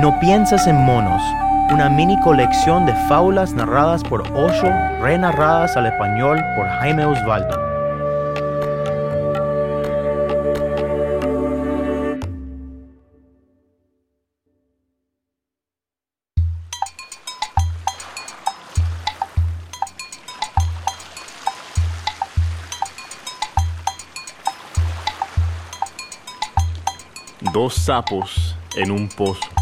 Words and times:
No 0.00 0.18
piensas 0.18 0.66
en 0.66 0.76
monos, 0.76 1.20
una 1.70 1.90
mini 1.90 2.18
colección 2.20 2.86
de 2.86 2.94
fábulas 3.06 3.52
narradas 3.52 4.02
por 4.02 4.22
Osho, 4.32 4.70
renarradas 5.02 5.76
al 5.76 5.84
español 5.84 6.42
por 6.56 6.66
Jaime 6.66 7.04
Osvaldo. 7.04 7.54
Dos 27.52 27.74
sapos 27.74 28.56
en 28.76 28.92
un 28.92 29.06
pozo. 29.10 29.59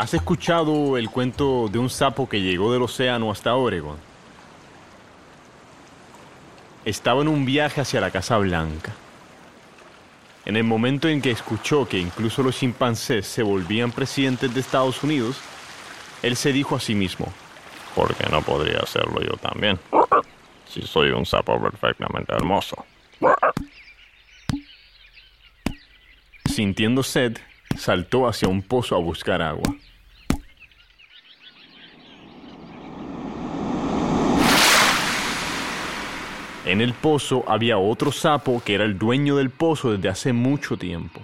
¿Has 0.00 0.14
escuchado 0.14 0.96
el 0.96 1.10
cuento 1.10 1.68
de 1.68 1.78
un 1.78 1.90
sapo 1.90 2.26
que 2.26 2.40
llegó 2.40 2.72
del 2.72 2.80
océano 2.80 3.30
hasta 3.30 3.54
Oregon? 3.54 3.98
Estaba 6.86 7.20
en 7.20 7.28
un 7.28 7.44
viaje 7.44 7.82
hacia 7.82 8.00
la 8.00 8.10
Casa 8.10 8.38
Blanca. 8.38 8.92
En 10.46 10.56
el 10.56 10.64
momento 10.64 11.06
en 11.06 11.20
que 11.20 11.30
escuchó 11.30 11.86
que 11.86 11.98
incluso 11.98 12.42
los 12.42 12.58
chimpancés 12.58 13.26
se 13.26 13.42
volvían 13.42 13.92
presidentes 13.92 14.54
de 14.54 14.60
Estados 14.60 15.02
Unidos, 15.02 15.36
él 16.22 16.34
se 16.34 16.54
dijo 16.54 16.76
a 16.76 16.80
sí 16.80 16.94
mismo, 16.94 17.30
¿por 17.94 18.14
qué 18.14 18.26
no 18.30 18.40
podría 18.40 18.78
hacerlo 18.78 19.20
yo 19.20 19.36
también? 19.36 19.78
Si 20.66 20.80
soy 20.80 21.10
un 21.10 21.26
sapo 21.26 21.60
perfectamente 21.60 22.32
hermoso. 22.32 22.86
Sintiendo 26.46 27.02
sed, 27.02 27.36
saltó 27.80 28.28
hacia 28.28 28.48
un 28.48 28.62
pozo 28.62 28.94
a 28.94 28.98
buscar 28.98 29.40
agua. 29.40 29.74
En 36.66 36.80
el 36.80 36.92
pozo 36.92 37.42
había 37.48 37.78
otro 37.78 38.12
sapo 38.12 38.62
que 38.64 38.74
era 38.74 38.84
el 38.84 38.98
dueño 38.98 39.34
del 39.36 39.50
pozo 39.50 39.92
desde 39.92 40.10
hace 40.10 40.32
mucho 40.32 40.76
tiempo. 40.76 41.20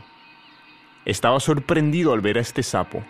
Estaba 1.04 1.38
sorprendido 1.38 2.12
al 2.12 2.20
ver 2.20 2.38
a 2.38 2.40
este 2.40 2.62
sapo, 2.62 3.04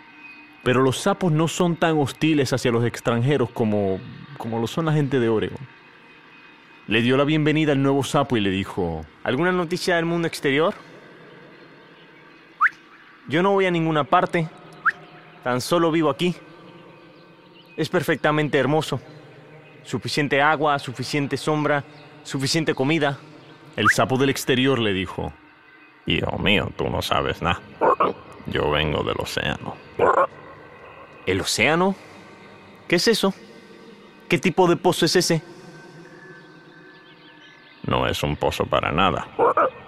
pero 0.61 0.81
los 0.81 0.97
sapos 0.97 1.31
no 1.31 1.47
son 1.47 1.77
tan 1.77 1.97
hostiles 1.97 2.51
hacia 2.53 2.71
los 2.71 2.85
extranjeros 2.85 3.49
como, 3.49 3.99
como 4.37 4.59
lo 4.59 4.67
son 4.67 4.85
la 4.85 4.93
gente 4.93 5.19
de 5.19 5.29
Oregon. 5.29 5.65
Le 6.87 7.01
dio 7.01 7.17
la 7.17 7.23
bienvenida 7.23 7.71
al 7.71 7.81
nuevo 7.81 8.03
sapo 8.03 8.37
y 8.37 8.41
le 8.41 8.49
dijo, 8.49 9.05
¿Alguna 9.23 9.51
noticia 9.51 9.95
del 9.95 10.05
mundo 10.05 10.27
exterior? 10.27 10.75
Yo 13.27 13.43
no 13.43 13.51
voy 13.51 13.65
a 13.65 13.71
ninguna 13.71 14.05
parte, 14.05 14.47
tan 15.43 15.59
solo 15.59 15.91
vivo 15.91 16.09
aquí. 16.09 16.33
Es 17.75 17.89
perfectamente 17.89 18.57
hermoso. 18.57 19.01
Suficiente 19.83 20.41
agua, 20.41 20.79
suficiente 20.79 21.35
sombra, 21.35 21.83
suficiente 22.23 22.73
comida. 22.73 23.17
El 23.75 23.89
sapo 23.89 24.17
del 24.17 24.29
exterior 24.29 24.79
le 24.79 24.93
dijo, 24.93 25.33
Hijo 26.05 26.37
mío, 26.37 26.71
tú 26.77 26.89
no 26.89 27.01
sabes 27.01 27.41
nada. 27.41 27.59
Yo 28.45 28.71
vengo 28.71 29.03
del 29.03 29.17
océano. 29.19 29.75
¿El 31.25 31.41
océano? 31.41 31.95
¿Qué 32.87 32.95
es 32.95 33.09
eso? 33.09 33.33
¿Qué 34.29 34.37
tipo 34.37 34.67
de 34.67 34.77
pozo 34.77 35.05
es 35.05 35.17
ese? 35.17 35.41
No 37.85 38.07
es 38.07 38.23
un 38.23 38.37
pozo 38.37 38.65
para 38.65 38.91
nada. 38.91 39.27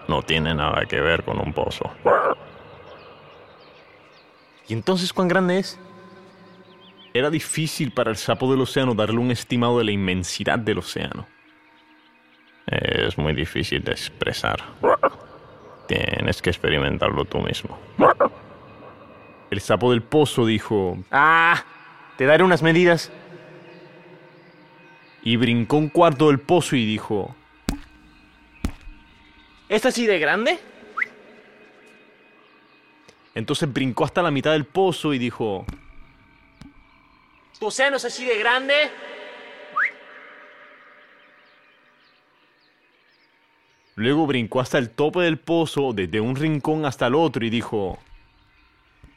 No 0.09 0.22
tiene 0.23 0.53
nada 0.53 0.85
que 0.85 0.99
ver 0.99 1.23
con 1.23 1.39
un 1.39 1.53
pozo. 1.53 1.89
¿Y 4.69 4.74
entonces 4.74 5.12
cuán 5.12 5.28
grande 5.28 5.57
es? 5.57 5.80
Era 7.13 7.31
difícil 7.31 7.91
para 7.91 8.12
el 8.12 8.18
sapo 8.18 8.50
del 8.52 8.62
océano 8.62 8.94
darle 8.94 9.18
un 9.18 9.31
estimado 9.31 9.80
de 9.80 9.84
la 9.84 9.91
inmensidad 9.91 10.59
del 10.59 10.78
océano. 10.78 11.28
Es 12.68 13.18
muy 13.18 13.34
difícil 13.34 13.84
de 13.84 13.91
expresar. 13.91 14.63
Tienes 15.88 16.40
que 16.40 16.52
experimentarlo 16.52 17.25
tú 17.25 17.40
mismo. 17.40 17.79
El 19.50 19.59
sapo 19.59 19.90
del 19.90 20.03
pozo 20.03 20.46
dijo, 20.46 21.00
Ah, 21.09 21.63
te 22.16 22.25
daré 22.25 22.44
unas 22.44 22.62
medidas. 22.62 23.12
Y 25.24 25.35
brincó 25.35 25.78
un 25.78 25.90
cuarto 25.90 26.28
del 26.28 26.40
pozo 26.40 26.75
y 26.75 26.85
dijo, 26.85 27.35
¿Es 29.68 29.84
así 29.88 30.06
de 30.06 30.19
grande? 30.19 30.59
Entonces 33.39 33.72
brincó 33.72 34.03
hasta 34.03 34.22
la 34.22 34.31
mitad 34.31 34.51
del 34.51 34.66
pozo 34.66 35.13
y 35.13 35.17
dijo, 35.17 35.66
¿Tu 37.57 37.66
océano 37.66 37.95
es 37.95 38.03
así 38.03 38.25
de 38.25 38.38
grande? 38.38 38.91
Luego 43.95 44.28
brincó 44.28 44.59
hasta 44.59 44.78
el 44.78 44.89
tope 44.89 45.22
del 45.22 45.39
pozo, 45.39 45.94
desde 45.94 46.19
un 46.19 46.35
rincón 46.35 46.85
hasta 46.85 47.07
el 47.07 47.16
otro, 47.16 47.45
y 47.45 47.49
dijo, 47.49 47.97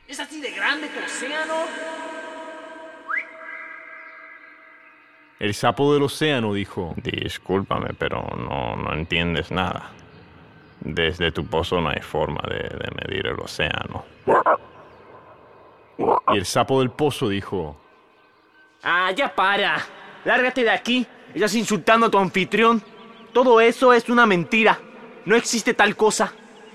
¿Es 0.06 0.21
así 0.21 0.41
de 0.41 0.53
grande 0.53 0.87
tu 0.87 1.05
océano? 1.05 1.55
El 5.41 5.53
sapo 5.53 5.93
del 5.93 6.05
océano 6.05 6.55
dijo, 6.55 6.94
Discúlpame, 6.97 7.93
pero 7.99 8.22
no, 8.37 8.77
no 8.77 8.94
entiendes 8.94 9.50
nada. 9.50 9.91
Desde 10.84 11.31
tu 11.31 11.47
pozo 11.47 11.81
no 11.81 11.91
hay 11.91 12.00
forma 12.00 12.41
de, 12.48 12.69
medir 13.00 13.26
el 13.26 13.38
océano. 13.38 14.04
Y 16.32 16.37
el 16.37 16.44
sapo 16.44 16.81
del 16.81 16.91
pozo 16.91 17.28
dijo, 17.28 17.76
Ah, 18.82 19.12
ya 19.12 19.32
para. 19.32 19.81
Lárgate 20.25 20.65
de 20.65 20.70
aquí. 20.70 21.06
Estás 21.34 21.54
insultando 21.54 22.06
a 22.06 22.10
tu 22.10 22.19
anfitrión. 22.19 22.82
Todo 23.32 23.60
eso 23.60 23.93
es 23.93 24.09
una 24.09 24.26
mentira. 24.26 24.78
No 25.25 25.37
existe 25.37 25.72
tal 25.72 25.94
cosa. 25.94 26.32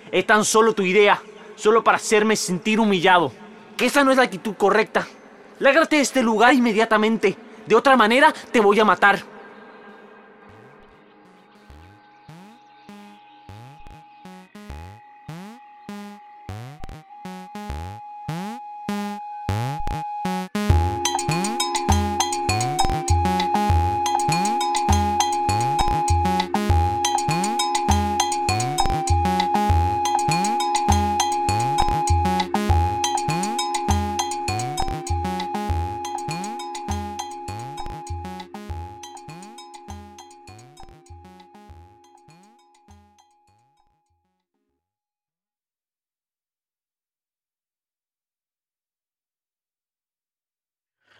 Es 0.09 0.25
tan 0.25 0.45
solo 0.45 0.73
tu 0.73 0.83
idea. 0.83 1.21
Solo 1.55 1.83
para 1.83 1.97
hacerme 1.97 2.37
sentir 2.37 2.79
humillado. 2.79 3.33
Que 3.75 3.87
esa 3.87 4.05
no 4.05 4.11
es 4.11 4.17
la 4.17 4.23
actitud 4.23 4.55
correcta. 4.55 5.05
Lárgate 5.59 5.97
de 5.97 6.03
este 6.03 6.23
lugar 6.23 6.53
inmediatamente. 6.53 7.35
De 7.65 7.75
otra 7.75 7.97
manera, 7.97 8.33
te 8.51 8.61
voy 8.61 8.79
a 8.79 8.85
matar. 8.85 9.19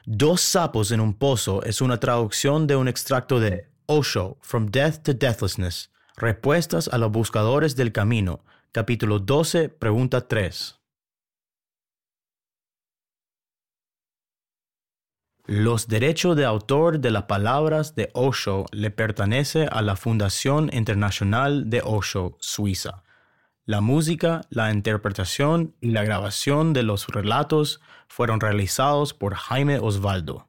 Dos 0.10 0.40
sapos 0.40 0.92
en 0.92 1.02
un 1.02 1.16
pozo 1.16 1.64
es 1.64 1.82
una 1.82 2.00
traducción 2.00 2.66
de 2.66 2.78
un 2.78 2.88
extracto 2.88 3.42
de 3.42 3.68
Osho, 3.88 4.38
From 4.40 4.68
Death 4.68 5.04
to 5.04 5.14
Deathlessness, 5.14 5.92
Respuestas 6.16 6.88
a 6.88 6.98
los 6.98 7.12
Buscadores 7.12 7.76
del 7.76 7.92
Camino, 7.92 8.40
capítulo 8.72 9.20
12, 9.20 9.68
pregunta 9.68 10.26
3. 10.26 10.80
Los 15.48 15.90
derechos 15.90 16.38
de 16.38 16.46
autor 16.46 17.02
de 17.02 17.12
las 17.12 17.24
palabras 17.24 17.94
de 17.96 18.10
Osho 18.14 18.64
le 18.72 18.92
pertenece 18.92 19.66
a 19.66 19.82
la 19.82 19.98
Fundación 19.98 20.70
Internacional 20.72 21.70
de 21.70 21.82
Osho, 21.84 22.38
Suiza. 22.40 23.04
La 23.68 23.82
música, 23.82 24.44
la 24.50 24.72
interpretación 24.72 25.76
y 25.82 25.90
la 25.90 26.06
grabación 26.06 26.72
de 26.72 26.84
los 26.84 27.06
relatos 27.08 27.82
fueron 28.08 28.40
realizados 28.40 29.14
por 29.14 29.36
Jaime 29.36 29.78
Osvaldo. 29.80 30.47